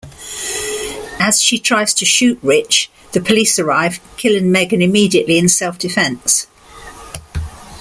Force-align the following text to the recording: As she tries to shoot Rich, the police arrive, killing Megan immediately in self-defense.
As 1.19 1.39
she 1.43 1.59
tries 1.59 1.93
to 1.93 2.05
shoot 2.05 2.39
Rich, 2.41 2.89
the 3.11 3.21
police 3.21 3.59
arrive, 3.59 3.99
killing 4.17 4.51
Megan 4.51 4.81
immediately 4.81 5.37
in 5.37 5.47
self-defense. 5.47 6.47